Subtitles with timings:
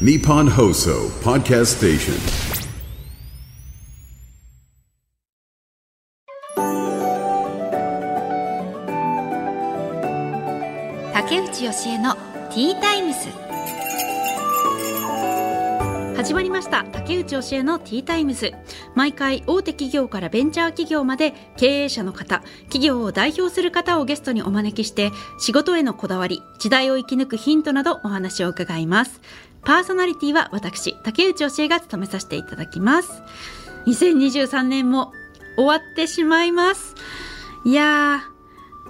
[0.00, 2.14] Nippon Hoso Podcast Station.
[11.12, 13.28] 竹内義恵のティータイムス
[16.16, 16.84] 始まりました。
[16.90, 18.52] 竹内義恵のティータイムズ
[18.94, 29.20] 毎回大手企業からベンチャー企業まで経営者の方企業を代表する方をゲストにお招きして仕事へのこだわり時代を生き抜くヒントなどお話を伺います。
[29.64, 33.22] パーソナリティは私竹内義恵が務めさせていただきます。
[33.86, 35.12] 2023年も
[35.56, 36.94] 終わってしまいます。
[37.64, 38.22] いや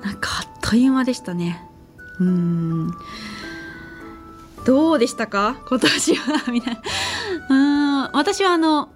[0.01, 1.63] ーなんかあっという間でしたね。
[2.21, 2.91] うーん。
[4.65, 5.63] どうでしたか？
[5.69, 6.81] 今年はみたい
[7.49, 8.07] な。
[8.07, 8.91] うん、私はあの、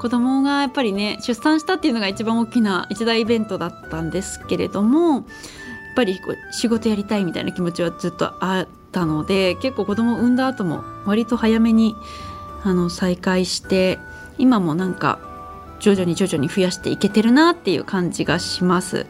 [0.00, 5.24] 子供がやっぱりね、出産したっていうのが一番大きな一大イベントだったんですけれども、やっ
[5.96, 11.96] ぱりこう仕事やりたいみたいな気持ちはずっとあってたので、結構子供産んだ後も割と早めに
[12.62, 13.98] あの再開して、
[14.38, 15.18] 今もなんか
[15.80, 19.06] 徐々に徐々に増やしていけてるなっていう感じがします。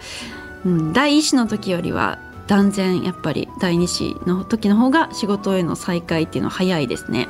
[0.65, 7.29] うん、第一子の時よりは断然やっぱり第二子の時の方が仕事への再開っていうのは早いですね。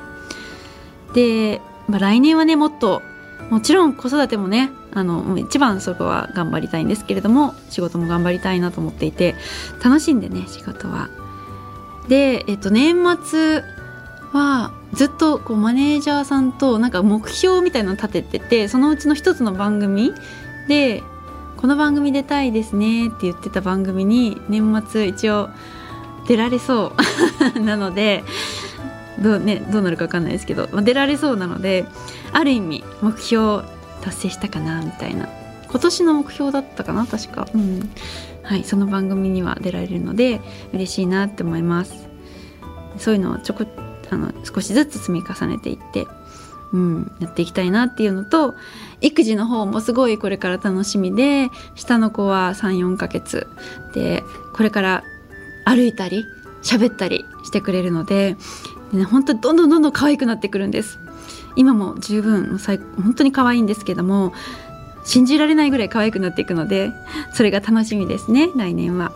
[1.15, 3.03] で、まあ、来年はねもっと
[3.51, 9.35] もちろん子育てもねあの一番そこは頑張りたいんですけれども仕事も頑張りたいなと思っていて
[9.83, 11.09] 楽しんでね仕事は。
[12.09, 13.63] で、えっと、年末
[14.33, 20.13] はずっとこうマネージャーさんとなんか目標みたいなの立てててそのうちの一つの番組
[20.69, 21.03] で
[21.57, 25.51] この番組出たいですねって言ってた番組に年末一応
[26.29, 26.93] 出られそ
[27.57, 28.25] う なので
[29.21, 31.87] どう,、ね、どうなるか分かんないですけど、まあ、出られそうなので
[32.33, 33.63] ある意味目標
[34.03, 35.29] 達成したかなみたいな
[35.75, 37.91] 今年の目標だったかな確か、うん。
[38.45, 40.41] はい、その番組には出られるので
[40.73, 42.09] 嬉しいなって思います。
[42.97, 43.67] そういうのをちょこ
[44.09, 46.07] あの少しずつ積み重ねていって
[46.73, 48.55] うん、やっていきたいなっていうのと
[49.01, 53.49] 育児の方もすごいこれから楽しみで下の子は34ヶ月
[53.95, 55.05] でこれから
[55.65, 56.25] 歩いたり
[56.63, 58.37] 喋ったりしてくれるので
[58.93, 61.01] で、ね、本当にどんどんどんどん可愛くなってくるんです。
[61.57, 64.33] 今も十分最本当に可愛いんですけども
[65.05, 66.93] 信じられないぐらい可愛くなっていくので
[67.33, 69.13] それが楽しみですね来年は。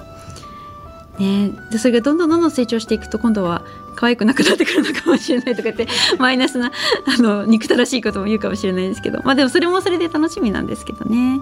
[1.18, 3.64] ね、でそれがどんどんどんどん成長していくと今度は
[3.96, 5.88] 可愛くなくなってくるのかもしれないとかって
[6.20, 6.70] マイナスな
[7.18, 11.40] あの憎たらしいことも言うかもしれないですけどまあでもそれもそれで楽しみなんですけどね、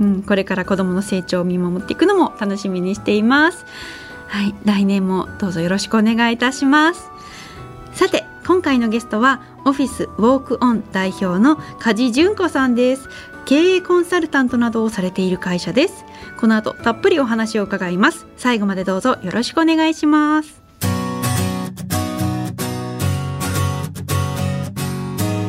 [0.00, 3.64] うん、これから子どもの成長を見守っていくのも楽しみにしています。
[4.26, 7.08] はい来年もどうぞよろしくお願いいたします。
[7.92, 13.08] さて今回のゲストはオフィスウォークオン代表の梶純子さんです。
[13.46, 16.04] 経営コンサルタントなどをされている会社です。
[16.38, 18.26] この後たっぷりお話を伺います。
[18.36, 20.62] 最後までどうぞよろしくお願いします。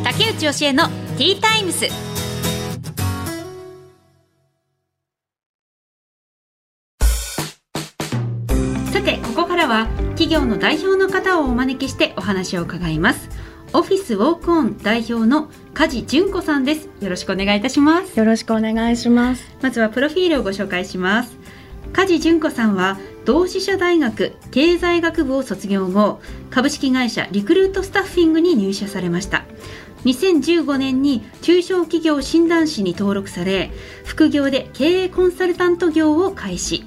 [0.03, 1.88] 竹内義恵のティータイムス。
[8.91, 13.29] さてここからは企業の代表の方をお招きしてお話を伺います
[13.77, 16.87] オフィスウォークオン代表の梶純子さんです。
[17.01, 18.17] よろしくお願いいたします。
[18.17, 19.53] よろしくお願いします。
[19.61, 21.35] まずはプロフィールをご紹介します。
[21.91, 26.21] 梶純子さんは同志社大学経済学部を卒業後
[26.51, 29.43] 株式会社リクルートスタッフィングに入社されました。
[30.05, 33.71] 2015年に中小企業診断士に登録され
[34.05, 36.85] 副業で経営コンサルタント業を開始。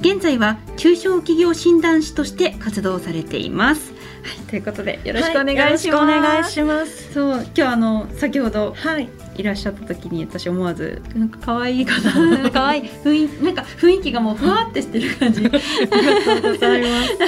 [0.00, 3.89] 現在は中小企業診断士として活動されています、
[4.22, 7.12] はい、ということでよろしくお願いします、はい、お願いします。
[7.12, 9.08] そう今日あの先ほどはい。
[9.36, 12.50] いらっしゃった時に私思わずなんか可愛いかな。
[12.52, 15.40] 可愛い雰囲気なんか雰囲気がもうふわってしてる感じ。
[15.40, 17.18] ありがとうございます。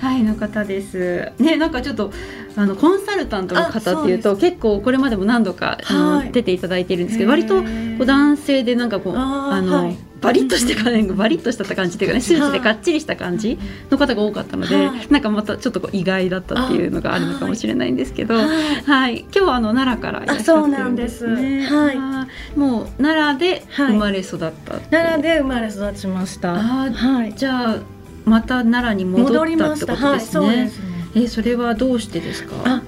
[0.04, 1.32] はいの方です。
[1.38, 2.10] ねなんかちょっと
[2.56, 7.68] あのコンサルタントの方っていうと結構これまでも何度か、はい、出ていただいてるんですけど割とこ
[8.00, 13.58] う男性でなんかこうあの、はいバリッとしてかねバリッとした感じっていうかねスーツでかっちりした感じ
[13.90, 18.46] の方が多かったので、はい、なんかまたちょっとこう意外だったっていうのがあるのかもしれないんですけど、はい、
[18.82, 21.66] はい、今日はあの奈良からいらっしゃってるんですね。
[21.66, 26.54] はい、もう奈良で生まれ育った、奈良で生まれ育ちました。
[26.54, 27.76] はい、じゃあ
[28.24, 30.30] また奈良に戻ったってことですね。
[30.30, 30.84] そうですね。
[31.14, 32.82] えそれはどうしてですか？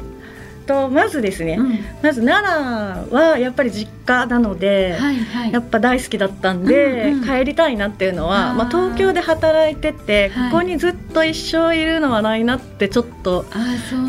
[0.66, 13.48] とまずですね、うん、まず奈良はやっぱり実家なので、はいはい、やっぱ大好きだったんで、うんうん、帰りたいなっていうのはまあ、東京で働いてて、はい、ここにずっと一生いるのはないなってちょっと、ね、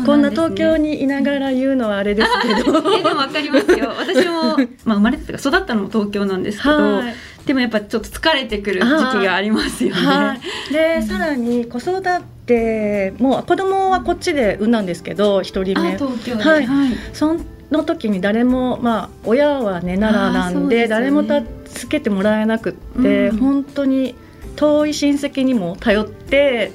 [0.04, 2.78] こんな東京にいながら言うのはあれですけど。
[2.78, 3.92] えでも分かりますよ。
[3.98, 7.14] 私も、 まあ、生まれて育ったのも東京なんですけど、はい。
[7.46, 10.40] でもやっぱちょっと疲れてくる時期がありますよね。
[10.72, 12.02] で、うん、さらに子育
[12.46, 15.96] でもう子供はこっちで産んだんですけど一人目。
[15.96, 17.36] はい、はい、そ
[17.70, 21.44] の時に誰もまあ親はね奈良なんで、ね、誰も助
[21.88, 24.14] けてもらえなくって、うん、本当に
[24.54, 26.72] 遠い親戚にも頼って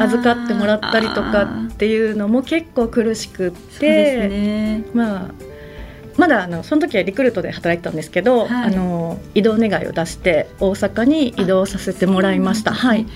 [0.00, 5.30] 預かってもらったりとかっていうのも結構苦しくって、ね、まあ
[6.18, 12.72] まだあのその時はリクルートで働いてたんですけど、はい、あの移動願いを出して大阪に移動させてもらいました。
[12.72, 13.06] はい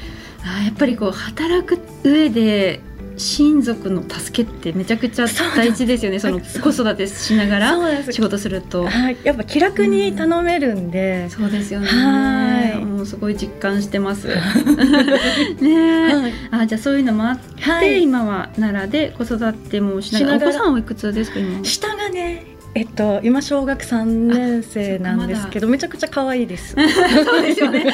[0.46, 2.80] あやっぱりこう働く上で
[3.16, 5.26] 親族の助けってめちゃくちゃ
[5.56, 6.18] 大事ですよね。
[6.18, 11.86] その子育てしながら仕事すると、はい、やっぱ気楽に頼めるんで、うん、そうですよね。
[11.86, 12.84] はい。
[12.84, 14.28] もうすごい実感してます。
[15.60, 20.36] ね、はい、あじゃあそういうのもあって、はい、今は奈良で子育てもしながら。
[20.36, 21.64] お子さんはいくつですか今？
[21.64, 26.76] 下がねえっと、今小学3年生なんですけど、めちゃくちゃ可愛いです。
[27.24, 27.86] そうですよね。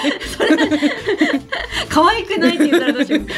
[1.88, 3.22] 可愛くないって言ったらどうしよう。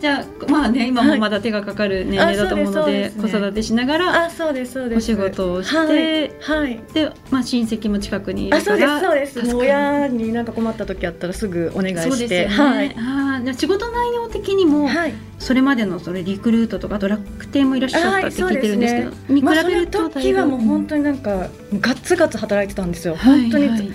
[0.00, 4.30] じゃあまあね今もまだ手がかかる年齢だと思うので,、子育てしながら
[4.96, 9.56] お仕事をして、はいでまあ親戚も近くにいるからそうですそうです。
[9.56, 21.48] 親になんか困った時あったらすぐお願いして、はい、あ仕事内容的にも、はい、それまでのそれリクルートとかドラッグ店もいらっしゃったって聞いてるんですけど、ね、見比べると、まあ、時はもう本当になんか
[21.80, 23.78] ガツガツ働いてたんですよ、本当に、はい。
[23.78, 23.92] はい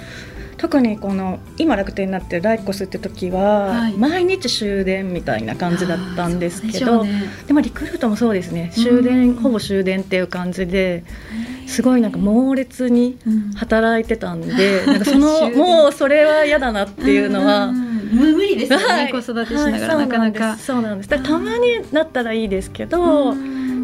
[0.61, 8.71] 特にこの今楽天になってるライコスって時は、毎日終電みたいな感じだったんですけど、ね、でもリクルートもそうですね。
[8.75, 11.03] 終電ほぼ終電っていう感じで
[11.65, 13.17] すごいなんか猛烈に
[13.55, 17.73] 働いてたんで、なんかその もうそれは嫌だなっていうのは。
[18.11, 20.57] 無理ですよね、はい、子育てしながら、なかなか。
[20.57, 21.09] そうなんです。
[21.09, 23.33] たまになったらいいですけど、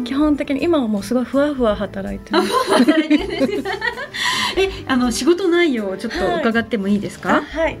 [0.04, 2.50] 基本的に今はもうすごいふわふわ働いてます。
[4.56, 7.42] え、あの仕事内容をちょっと伺ってもいいですか？
[7.42, 7.78] はい。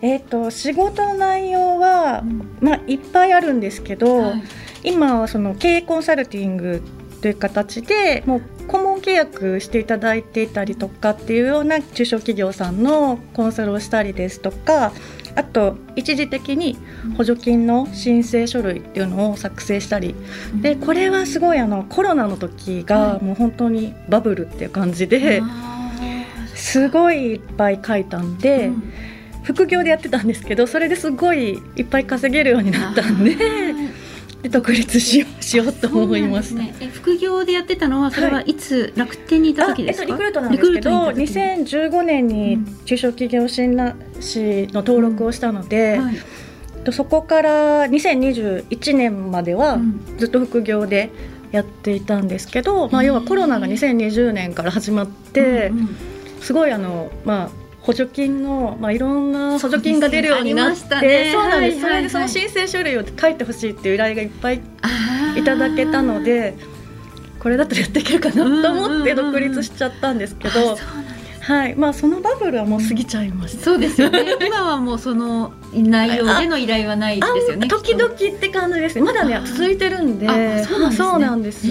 [0.00, 4.42] えっ、ー、と仕事内容は、うん、まあいっぱいあるんですけど、はい、
[4.84, 6.82] 今はその経営コンサルティング
[7.20, 14.92] という形でもう顧問契約していただいていたりとかっていうような中小企業さんのコンサルをしたりですとか
[15.38, 16.76] あと一時的に
[17.16, 20.16] 補助金の申請書類っていうのを作成したり。
[20.60, 25.42] でこれはすごいあのコロナの時がもう本当にバブルっていう感じで
[26.56, 28.70] すごいいっぱい書いたんで。
[29.44, 33.34] 副業でやってたんですけどそれですごいいっぱい稼げるようになったんで
[34.42, 36.54] で独立しようしようと思います。
[36.54, 40.16] ね、え副業でやってたのはそれはいつ楽天にいた時ですか？
[40.24, 41.50] えっと、リクルートなんですけど、
[41.90, 45.96] 2015年に中小企業診断士の登録をしたので。
[45.96, 46.16] うんはい
[46.90, 49.78] そこから2021年までは
[50.16, 51.10] ずっと副業で
[51.50, 55.70] やっていたんですけど、まあ、要はコロナが2020年から始まって、
[56.40, 57.50] すごいあの、まあ、
[57.88, 64.60] 補助金の、まあ、いろんな補助金が出るようになって、ね、そうなんです、それでその申請書類を書いてほしいっていう依頼がいっぱい
[65.36, 66.54] いただけたので
[67.40, 70.76] これだとやっていけるかなと思って独立しちゃったんですけど。
[71.40, 71.74] はい。
[71.76, 73.64] まあ、そのバブルはもう過ぎちゃいました。
[73.64, 74.36] そうですよね。
[74.46, 77.68] 今はもうその内容での依頼はないですよね。
[77.68, 79.02] 時々って感じですね。
[79.02, 80.26] まだね続いてるんで。
[80.64, 81.66] そうなんです。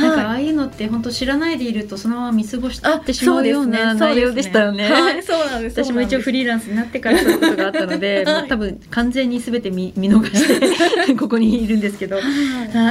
[0.00, 4.90] なんかああいうのって本当知らないでいるとそのまま見過ごしてってしまうような内容でしたよね。
[4.90, 5.84] はい、そうなんです。
[5.84, 12.24] 私も一応フリーランスになってからそういうことがあったので、 はい、多分完全にすべて見見逃して ここにいるんですけど、はい、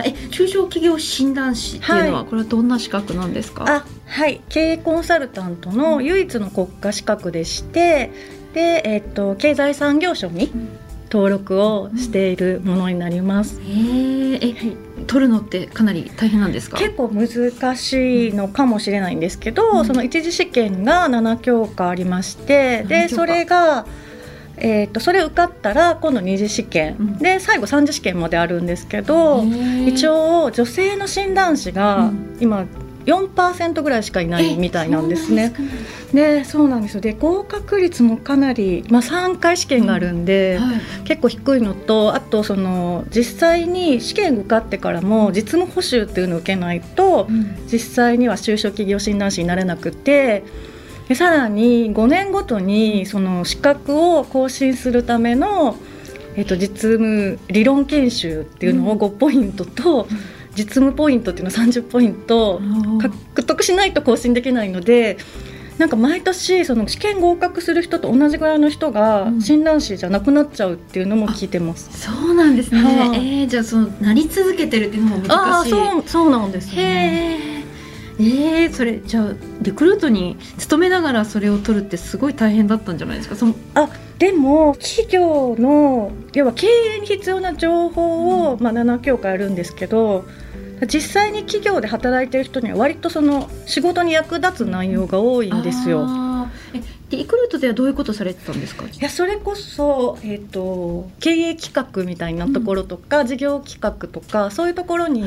[0.06, 3.66] え中小企業診断士っていうのはこれはどんな資格なんですか？
[3.68, 8.12] あはい経営コンサルタントの唯一の国家資格でして、
[8.54, 10.52] でえっ、と経済産業省に
[11.12, 13.60] 登録をしているものになります。
[13.60, 14.54] うん、ええ、
[15.08, 16.78] 取るのってかなり大変なんですか？
[16.78, 23.86] 結構難しいのかもしれないんですけど、うん、その一次試験が7教科ありまして、でそれが。
[24.64, 29.44] えーと、それ受かったら今度二次試験、うん、で最後三次試験まであるんですけど
[29.88, 32.68] 一応女性の診断士が今
[33.06, 35.54] 4%ぐらいしかいないみたいなんですね。
[36.14, 37.02] でそうなんですよ。
[37.02, 50.44] で合格率もかなり、まあ、3回試験があるんで、うんはい、結構低いのとあとその実際に試験受かってからも実務補習っていうのを受けないと、うん、実際には就職企業診断士になれなくて。
[51.08, 55.76] でさらに5年ごとにその資格を更新するための、
[56.38, 60.18] えっと、実務理論研修っていうのを5ポイントと、うん
[60.56, 62.62] 実務ポイントっていうのを30ポイント
[63.36, 65.18] 獲得しないと更新できないので
[65.78, 71.90] なんか毎年その試験合格する人と同じぐらいの人が診断士じゃなくなっちゃうっていうのも聞いてます。
[71.92, 72.84] うん、そうなんですね。
[72.84, 75.70] はあ、えー、じゃあそのなり続けてるっていうのも難しい。
[75.72, 77.64] そうそうなんですね。
[78.22, 83.36] えー、それじゃあリクルートに勤めながらそれを取るってすごい大変だったんじゃないですか？
[83.36, 90.26] そのあでも企業の要は経営に必要な情報を、まあ、7教科あるんですけど
[90.88, 96.08] 実際に企業で働いてる人には割とその仕事に役立つ内容が多いんですよ。
[96.74, 98.86] えリクルートではどういうことされてたんですか？
[98.86, 105.24] いやそれこそ、えーと、経営企画みたいなところとか、うん、事業企画とかそういうところに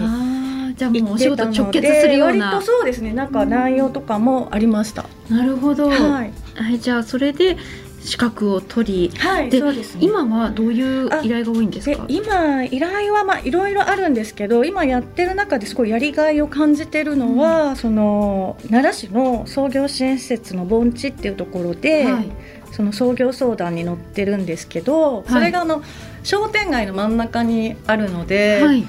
[0.76, 2.46] じゃあもうお仕事直結するような。
[2.46, 3.12] 割とそうですね。
[3.12, 5.06] なんか内容とかもありました。
[5.30, 7.56] うん、なるほど、はい、はい、じゃあそれで
[8.00, 12.04] 資格を取り、はい、で、ね、今はどういう依頼が多いんですか？
[12.08, 22.30] 今依頼はまあいろいろあるんですけど今やってる中ですごいやりがいを感じてるのは、うん、その奈良市の創業支援施設の盆地っていうところで、はい、
[22.72, 25.82] その創業相談に乗ってるんですけど、それがあの
[26.24, 28.60] 商店街の真ん中にあるので。
[28.62, 28.84] はい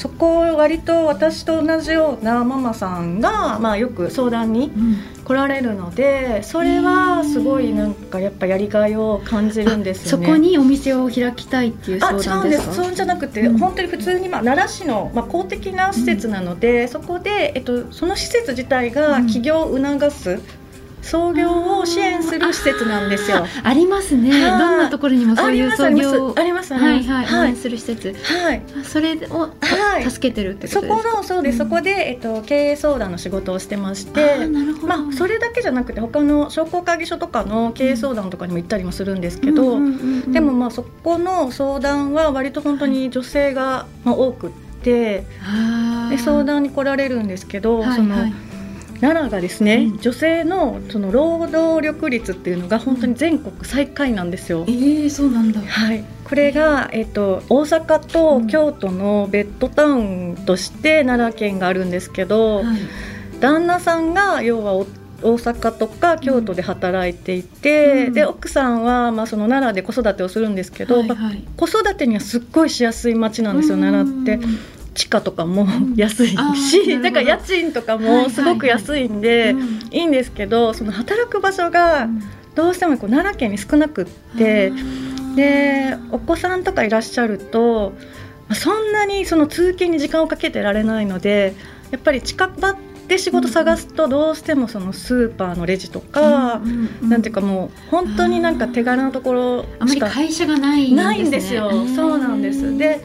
[0.00, 4.72] そこ割と私と同じようなママさんが、まあ、よく相談に
[5.24, 10.26] 来られるので、それはすごいなんかやっぱやりがいを感じるんですよね。
[10.26, 12.72] そこにお店を開きたいっていう相談ですか？
[12.72, 20.40] そうじゃなくて、うん、本当に普通に、まあ、奈良市の、まあ、公的な施設なので、うん、そこで、えっと、その施設自体が起業を促す、
[21.02, 23.46] 創業を支援する施設なんですよ。
[23.62, 24.30] ありますね。
[24.30, 28.14] どんなところにもそういう創業ありますはいはい応援する施設。
[28.14, 28.62] はい。
[28.84, 29.50] それを
[30.08, 31.58] 助けてるってそこのそうです。
[31.58, 34.46] そこでえっと経営相談の仕事をしてまして、
[34.82, 39.78] まあそれだけじゃなくて他の商工会議所とかの経営相談とかにも行ったりもするんですけど、
[40.30, 44.50] でもまあそこの相談は割と本当に女性がまあ多くっ
[44.82, 45.24] て、
[46.10, 48.16] で相談に来られるんですけど、その。
[49.00, 54.64] 奈良がですね、うん、女性のその労働力率っていうのが本当に全国最下位なんですよ。
[54.68, 55.60] えー、そうなんだ。
[55.60, 56.04] はい。
[56.24, 62.66] これがえっ、ー、と大阪と京都のベッドタウンとして奈良県があるんですけど、はい、
[63.40, 64.74] 旦那さんが要は
[65.22, 74.38] 大阪とか京都で働いていて、うん、で奥さんはまあその奈良で子育てをするんですけど、はいはい、子育てにはすっごいしやすい町なんですよ、奈良って。
[74.94, 75.66] 地価とかも
[75.96, 76.34] 安いし、
[76.94, 79.54] うん、だから家賃とかもすごく安いんで、
[79.90, 82.08] いいんですけどその働く場所が
[82.54, 84.06] どうしてもこう奈良県に少なくっ
[84.36, 84.72] て、
[85.36, 87.92] でお子さんとかいらっしゃると
[88.52, 91.54] そんなにその通勤に時間をかけてられないので
[91.90, 96.60] やっぱり近場で仕事探すとどうしてもそのスーパーのレジとか、
[97.02, 99.32] なんていうかもう本当になんか手軽なとこ
[99.80, 101.70] ろしか会社がないないんですよ。
[101.94, 102.76] そうなんです。
[102.78, 103.04] で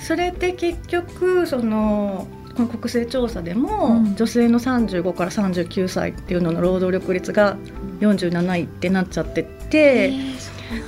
[0.00, 2.26] それで結局その
[2.56, 7.56] この国勢調査でも、うん、女性の35から39歳っていうのの労働力率が
[8.00, 10.12] 47位ってなっちゃってて、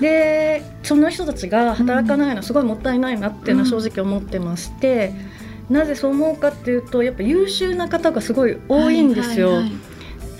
[0.01, 5.13] でその人たちが働かないのすごいもったいないなっていうのは正直思ってまして、
[5.69, 9.49] うん、なぜそう思うかっていうとやっぱ優秀な方がすごい多いんですよ。
[9.49, 9.91] はいはいはい。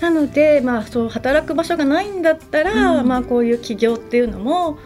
[0.01, 4.79] なので、まあ、そう働く場所がないんだったら、うん、まあ、こういう起業っていうのも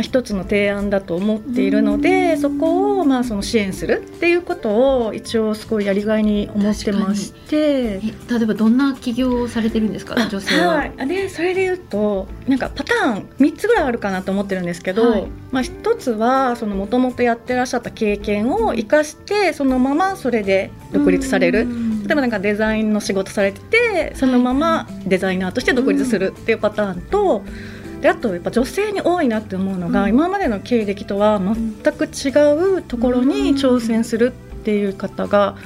[0.00, 10.14] まあ、一つの提案だと思っているのでそこをまあその支援するっていうことを一応すごいやりがいに思ってまして例えばどんな起業をされてるんですか？
[10.26, 10.76] 女性は。
[10.76, 21.66] はい、でそれで言うとなんかパターン3つぐらいあるかなと思ってるんですけど、はい、まあ、一つはもともとやってらっしゃった経験を生かしてそのままそれで独立される。
[22.06, 27.40] 例えばなんかデザインの仕事されててそのままデザイナーとして独立するっていうパターンと。
[27.40, 32.30] はいであとやっぱ女性に多いなって思うのが、うん、今までの経歴とは全く違
[32.78, 35.56] うところに挑戦するっていう方が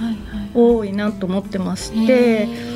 [0.55, 2.75] 多いなと思ってまして。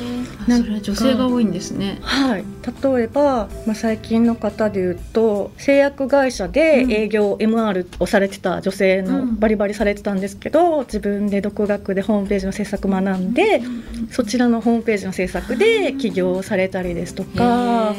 [0.57, 1.99] それは女性が多いんですね。
[2.01, 2.43] はい。
[2.83, 17.93] 例えば、まあ、最近の方で言うと製薬会社で営業、うん、MR をされてた女性の、バリバリされてたんですけど自分で独学でホームページの制作学んで、うん、そちらのホームページの制作で起業をされたりですとか。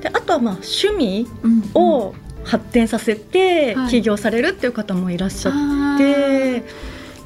[0.00, 1.26] であとはまあ趣味
[1.74, 2.14] を
[2.44, 6.64] 発展させて起業されるっていう方もいらっしゃって。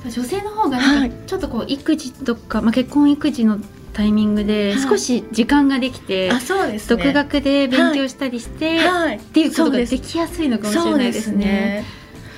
[0.05, 3.61] 女性の方がなんかちょっとこう育児とか、まあ、結婚育児の
[3.93, 11.85] タイミングで少し時間ができて、はい、あそうです、ね、独学で勉強したりして、はい、っていうことができやすいのかもしれないですね。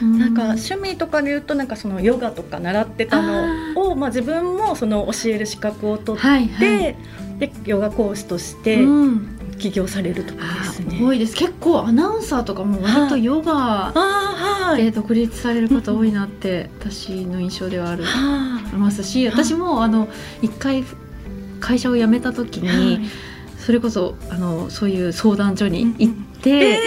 [0.03, 6.59] なんか趣味とかで言うとなんかそのヨガとか習ってたのをまあ自分もその教える資格を取って、はいはい、
[7.39, 8.85] でヨガ講師として
[9.59, 11.37] 起業されるとかですね、多いです。
[11.37, 13.93] 結構アナウンサーとかも割とヨガ
[14.77, 18.03] で独立される方多いなって私の印象ではあり
[18.77, 20.09] ますし私もあの
[20.43, 20.85] 一回
[21.61, 23.09] 会社を辞めた時に、
[23.59, 26.79] それこそあのそういう相談所に行って、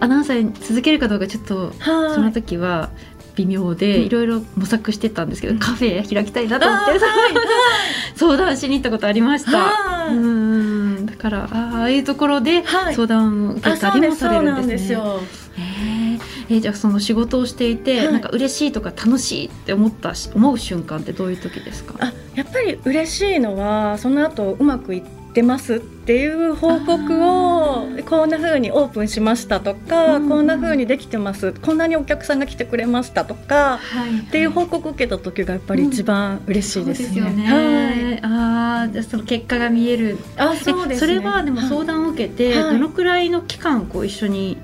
[0.00, 2.90] アナウンサーに続けるかどうかちょっとその時は
[3.36, 7.00] 微妙でいろいろ模索してたんですけど、うん、カフェ開きたいなと思って、
[8.16, 10.08] 相談しに行ったことありました。
[10.10, 10.85] うん。
[10.85, 10.85] だ
[11.16, 14.98] からああいうところで相談を受けたりもされるんですね。
[16.48, 21.94] えー、じゃあその仕事をしていて、はい、なんか嬉しいとか楽しいって思った思う瞬間ってどういう時ですか？
[21.98, 25.02] あやっぱり嬉しいのはその後うまくいっ
[25.36, 37.20] てますっていう報告をこんな風にオープンしましたとか、こんな風にできてますこんなにお客さんが来てくれましたとか、はい、っていう報告を受けた時がやっぱり一番嬉しいですね。
[37.20, 37.46] うん、すね。
[37.46, 40.16] はい、ああその結果が見える。
[40.38, 44.56] あそうです、ね、それはでも相談を受けて、どのくらいの期間こう一緒に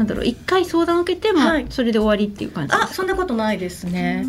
[0.00, 2.74] なんだろう一回相談を受けても、それで終わりっていう感じ。
[2.74, 4.24] あそんなことないですね。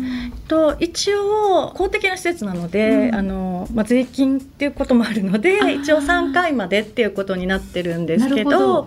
[0.46, 8.86] と一応公的な施設なので、うん、あのまあ、税金っていうこともあるので一応3回までっていうことになってるんですけど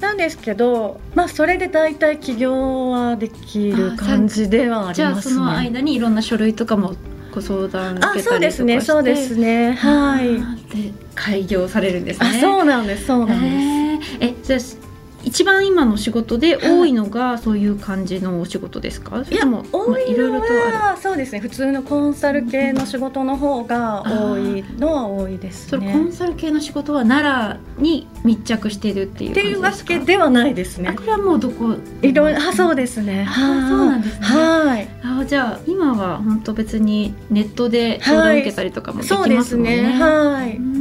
[0.00, 4.94] なんですけど、まあ、それで大体起業はできる感じではありますね。
[4.94, 6.96] じゃあその間にいろんな書類とかも
[7.32, 8.80] ご相談あそうですね。
[8.80, 9.74] そうですね。
[9.74, 10.40] はい。
[10.76, 12.40] で開業されるんですね。
[12.40, 13.06] そうなんです。
[13.06, 14.16] そうなんです。
[14.18, 14.84] えじゃあ
[15.24, 21.40] 一番今の仕事で多いのがそういう感じのお仕事ですか、いやも多いのはそうですね。
[21.40, 30.92] 普通のコンサル系の仕事の方が多いのは多いですね、コンサル系の仕事は奈良に密着してるっていうっていうわけではないですね。
[30.94, 31.74] これはもうどこ？
[32.02, 33.26] いろあそうですね。
[33.28, 33.34] あ
[33.68, 34.26] そうなんですね。
[34.26, 34.88] はい。
[35.02, 39.98] あじゃあ今は本当別にネットで相談受けたりとかもできますもんね、はい、そうですね。
[39.98, 40.73] はい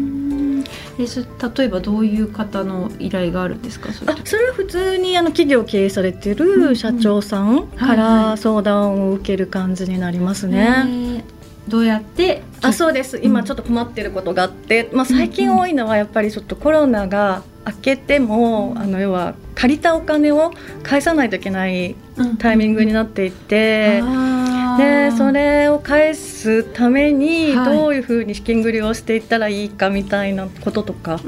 [0.99, 3.91] えそ例えばどういう方の依頼があるんですか？
[3.91, 11.23] それあそれは普通にあの企業を経営されてる社長さんから相談を受ける感じになりますね。
[11.67, 12.43] どうやって？
[12.61, 13.19] あそうです。
[13.23, 20.51] 今ちょっと困ってることがあって、まあ、最近多いのはやっぱりちょっとコロナが明けてもあの要は借りたお金を
[20.83, 21.95] 返さないといけない
[22.37, 23.99] タイミングになっていて。
[24.03, 24.05] う
[24.49, 31.19] んでそれを返すためにどういうふうに資金繰りをしていったらいいかみたいなこととか、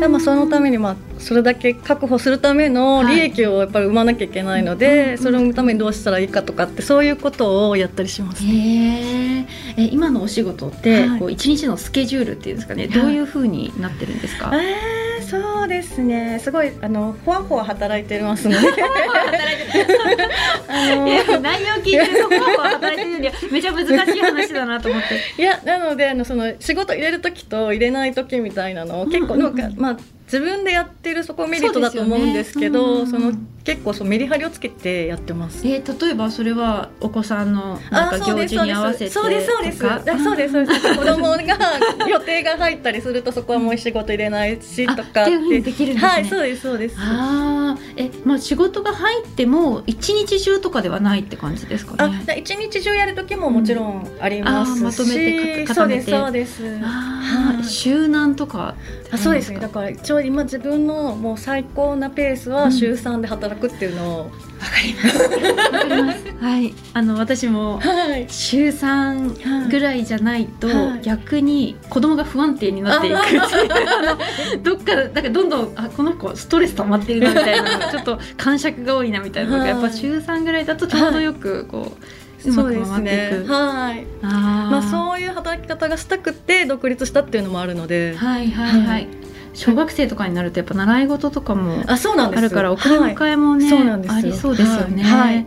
[0.00, 9.46] でもそのためにまあそれだけ確保するための利益をやっぱり生まなきゃいけないので、はい、それを生むためにどうしたらいいかとかってそういうことをやったりします、ね、
[9.76, 12.88] え今のお仕事って、はい、こう一日のスケジュールっていうんですかね。
[12.88, 15.01] どういうふうになってるんですか、えー、
[15.62, 16.40] そうですね。
[16.40, 18.66] すごいあのほわほわ働いてますので
[20.68, 25.40] あの内容聞いてるとほわほわ働いてるにはめちゃ難しい話だなと思って。
[25.40, 29.98] いやなのであのその仕事入れる時と入れない時みたいなのを結構なんか、まあ
[30.32, 33.32] 自分でやってるそこメリットだと思うんですけどそ、の
[33.64, 35.68] 結構そうメリハリをつけてやってます。
[35.68, 39.78] えー、例えばそれはお子さんのなんか行事に合わせてそうですそうです。
[39.78, 40.96] そうですそうです。
[40.96, 41.38] 子供が
[42.08, 45.60] 予定が入ったりするとそこはもう仕事入れないしとかって。
[45.60, 46.08] できるんですね。
[46.08, 46.96] はいそうですそうです。
[46.98, 52.24] ああえまあ仕事が入っても一日中とかではないって感じですかね？
[52.26, 56.10] あ一日中やる時ももちろんありますし、うん、まとめて固めて。
[56.10, 56.84] そうですそうです。
[56.84, 58.76] はい、週何とか
[59.10, 59.60] あそうですね。
[59.60, 66.22] だから一応今自分のもう最高なペースは週3で働くっていうのを、うんわかります。
[66.40, 67.80] はい、あの私も
[68.28, 69.34] 週三
[69.68, 70.68] ぐらいじゃないと
[71.02, 73.16] 逆に子供が不安定になっていく
[74.62, 82.02] どっかだからどんどんあこの子ストレス溜まってるなみたいなちょっと感触が多いなみたいなのがやっぱ週三ぐらいだとちょうどよくこう。
[82.44, 83.52] うまく回っていく。
[83.52, 84.04] はい。
[84.20, 88.16] あまあそういう働き方がしたくて独立したっていうのもあるので。
[88.16, 88.86] はいはいはい。
[88.86, 89.08] はい
[89.54, 93.68] 小学生とかになるとやっぱ習い事とかもあるから送り迎えもね、
[94.08, 95.02] ありそうですよね。
[95.02, 95.46] はい、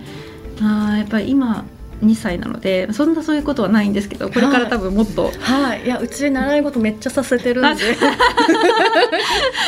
[0.62, 1.65] あやっぱり今
[2.04, 7.84] 2歳なのでそんなそういうことはないんですけどこれから多分もっとはい、はい、いやうち習い事めっちゃさせてるんで。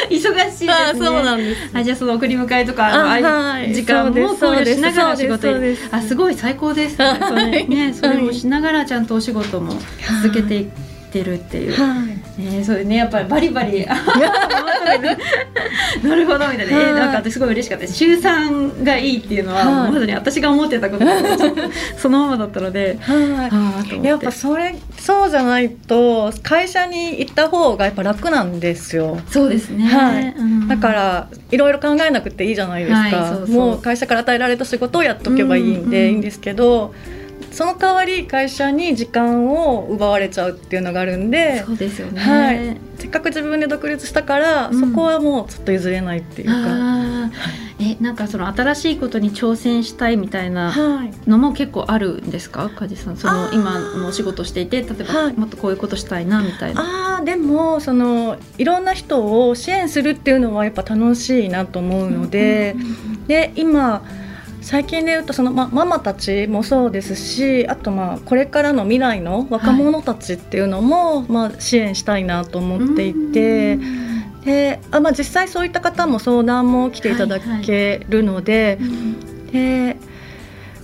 [0.09, 0.67] 忙しいですね。
[0.93, 1.71] そうなんです。
[1.73, 5.77] あじゃあその送り迎えとかはい、時間も考慮しながら仕事に。
[5.91, 6.97] あすごい最高です。
[6.97, 9.73] ねそれねそれもしながらちゃんとお仕事も
[10.21, 10.67] 続けていっ
[11.11, 13.85] てるっていう、はいえー、それねやっぱりバリバリ。
[16.03, 17.85] なるほどみたいな、えー、なんか私すごい嬉しかった。
[17.85, 21.05] です週3がいいっていうのは、はい、まさに私が思ってたこと
[21.97, 29.19] そのままだったので、はい、やっぱそれそうじゃないと会社に行った方がやっぱ楽なんですよ。
[29.29, 33.55] そうですね、はい、うん、だからいろいろ考えなくていいじゃないですか、はい、そうそう。
[33.55, 36.93] もう会社から与えられた仕事をやっとけばいいんで、いいんですけど、
[37.51, 46.53] その代わり会社に時間を奪われちゃうっていうのがあるんでそうですよね、はい、せっかく自分で独立したから、うん、そこはもうちょっと譲れないっていうか。
[46.55, 47.31] は
[47.79, 50.73] い、えなんかその新しいことに挑戦したいみたいな
[51.25, 52.69] のも結構あるんですか？
[52.69, 53.17] 梶さん。
[53.17, 57.17] その今のお仕事していて例えばもっとこういうことしたいなみたいな。
[57.19, 62.75] あでもそのいろんな人を支援するっていうのはやっぱ楽しいなと思うので、
[63.27, 64.03] で今
[64.61, 73.77] 最近で言うとその、ま、ママたちもそうですしあとまあこれからの未来の若者たちっていうのも、はい、まあ、支援したいなと思っていて。
[74.45, 79.97] であまあ、実際そういった方も相談も来ていただけるのではいはい、で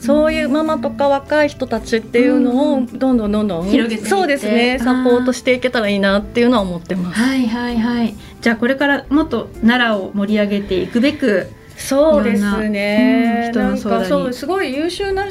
[0.04, 7.22] そういうママとか若い人たちっていうのをどんどんどんどん広げてそうですねサポートしていけたらいいなっていうのは思ってます。
[7.22, 8.14] はいはいはい。
[8.42, 15.28] じゃあこれからもっと奈良を盛り上げていくべくそうですね、うん、なんかそうすごい優秀な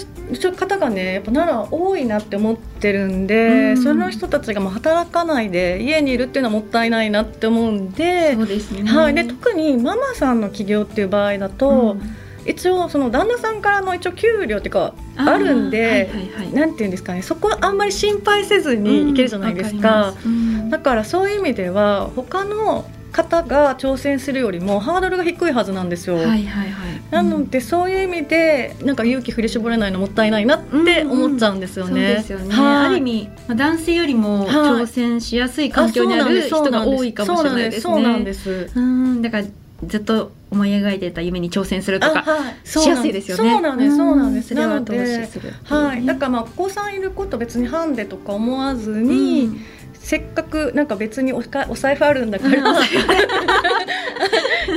[0.57, 12.16] 方がねやっぱ奈良多いなって思ってるんで、うん、その人たちがもう働かないで家にいるっていうのはもったいないなって思うんでそうですね、はい、で特にママさんの起業っていう場合だと、うん。
[12.44, 20.14] 一応その旦那さんからの一応給料っていうかあるんで、はいはいはい、なんていうんですかねそこはあんまり心配せずにいけるじゃないですか。
[20.26, 26.16] うん、だからそういう意味では他の方が挑戦するよりもハードルが低いはずなんですよ。
[26.16, 26.70] はいはいはい、
[27.11, 31.90] なのでそういう意味でなんか勇気振り絞れないのもったいないなって思っちゃうんですよね。
[31.90, 32.55] うんうん、ですよね。
[32.55, 37.81] はい、ある意味男性よりも挑戦しやすい環境にある人が多いかもしれないですね。
[37.83, 38.70] そうなんです。
[38.75, 39.44] うんだから
[39.85, 43.51] ずっと思い描いてた夢に挑戦するとか、はい、しやすいですよね。
[43.51, 44.55] そうなんです、そうなんです。
[44.55, 45.29] なので、
[45.64, 49.44] はい、だからまあお子さんいること別にハンデとか思わずに。
[49.46, 49.61] うん
[50.03, 52.62] せっかくなんか別におかお財布あるんだから。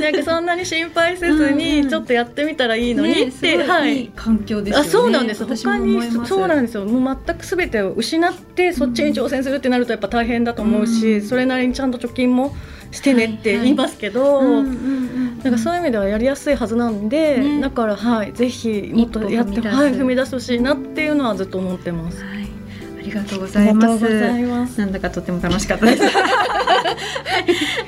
[0.00, 6.84] なんかそんなに心配せずにちょっとやってみたらいいのにって、ね、はい、環境です、ね、あそうなんです他にそうなんですよ。
[6.84, 12.54] もう全くすべてを失ってそっちに挑戦するってなるとやっぱ大変だと思うし、うん、それなりにちゃんと貯金も
[12.90, 22.24] してねって言いますけど、なんかそういう意味ではやりやすいはずなんで、ね、だからはいぜひもっとやってはい踏み出してほしいなっていうのはずっと思ってます。
[22.24, 22.35] はいあ
[23.06, 24.80] りがとうございます。
[24.80, 26.02] なんだかとても楽しかったです。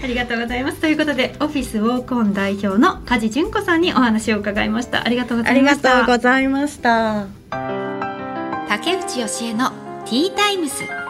[0.02, 0.78] ありがとうございます。
[0.78, 5.04] ということで、オフィスウォークオン代表の梶純子さんにお話を伺いました。
[5.04, 5.90] ありがとうございました。
[5.90, 7.26] ありがとうございました。
[8.68, 9.70] 竹内義恵の
[10.04, 11.07] ティータイムス。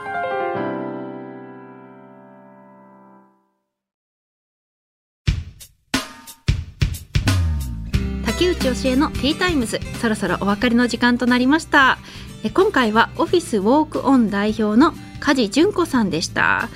[8.59, 9.79] 竹内義恵のティータイムズ。
[10.01, 11.99] そろそろお別れの時間となりました。
[12.43, 16.69] え今回はオフィスウォークオン代表の梶純子さんでした、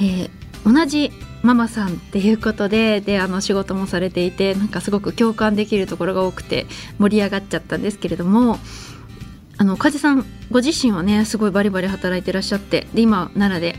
[0.00, 0.30] えー、
[0.64, 1.10] 同じ
[1.42, 6.66] ママさんっていうことでであの仕事もされていてなんかすごく共感できるところが多くて
[6.98, 8.58] 盛り上がっちゃったんですけれども
[9.56, 13.78] あの梶さんご自身はねすごいバリバリ働いてらっしゃってで今奈良で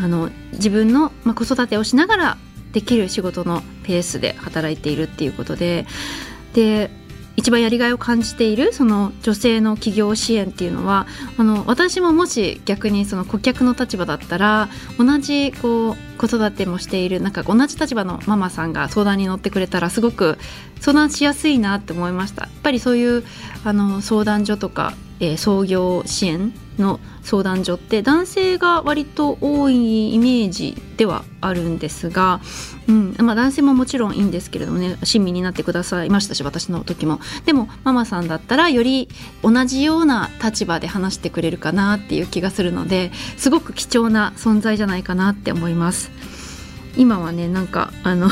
[0.00, 2.38] あの自分の、まあ、子育てをしながら
[2.72, 5.86] できる仕事のペースで働いているっていうことで
[6.56, 6.90] で
[7.36, 20.38] 一番やりがいを感じているその女性の起業支援っていうのはあの私ももし逆にその顧客の立場だったら同じこう子育てもしているなんか同じ立場のママさんが相談に乗ってくれたらすごく
[20.80, 22.44] 相談しやすいなって思いました。
[22.44, 23.22] やっぱりそういう
[23.64, 32.40] あの相談所とか、えー、創業支援の相談所って男性が割と多いイメージではあるんですが、
[32.88, 33.16] うん。
[33.18, 37.20] まあ、男性ももちろんいいんですけれどもね親身になってくださいましたし私の時も。
[37.44, 39.08] でもママさんだったらより
[39.42, 46.10] 同じような立場で話してくれるかなっていう気がするのですごく貴重な存在じゃないかなって思います。
[46.96, 48.30] 今はねなんかあの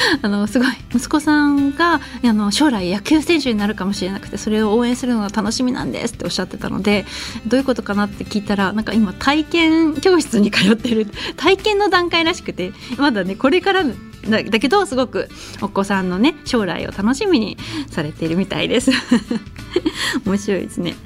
[0.22, 7.06] あのすごい息子さんがあの将来野球選手になるかもしれなくてそれを応援するのが楽しみなんですっておっしゃってたので
[7.46, 11.06] どういうことかなって聞いたらなんか今体験教室に通ってる
[11.36, 15.28] 体験の段階らしくてまだねこれからだだけどすごく
[15.60, 17.56] お子さんのね将来を楽しみに
[17.90, 18.90] されているみたいです。
[20.26, 20.96] 面白いですね。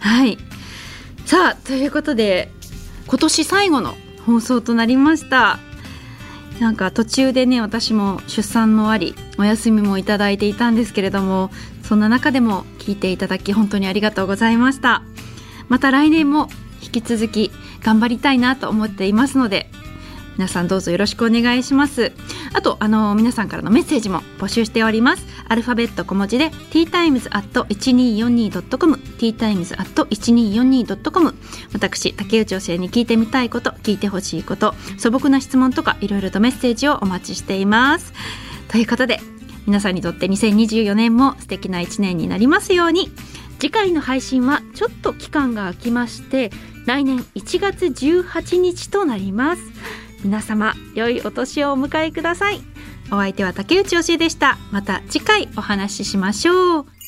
[0.00, 0.38] はい。
[1.24, 2.52] さあということで
[3.06, 5.58] 今年最後の放送となりました。
[6.60, 11.50] なんか途中でね私も出産もありお休みもいただいていたんですけれども
[11.82, 15.02] そんな中でも聞いていただき本当にありがとうございました。
[15.68, 16.48] また来年も
[16.82, 17.50] 引き続き
[17.82, 19.70] 頑張りたいなと思っていますので
[20.36, 22.12] 皆さんどうぞよろしくお願いします。
[22.54, 25.26] あとあの皆さんからのメッセージも募集しております。
[25.52, 31.34] アルファベット小文字で ttimes.1242.com ttimes.1242.com
[31.74, 38.14] 私竹内教えに聞いてみたいこと聞いてほしいこと素朴な質問とかいろいろとメッセージをお待ちしています。
[38.68, 39.20] ということで
[39.66, 43.10] 皆さんにとって2024年も素敵な1年になりますように。
[43.58, 46.50] 次回の配信はちょっと期間が空きまして
[46.84, 49.62] 来年1月18日となります。
[50.24, 52.71] 皆様良いお年をお迎えください。
[53.12, 54.58] お相手は竹内義恵でした。
[54.70, 57.01] また次回お話ししましょう。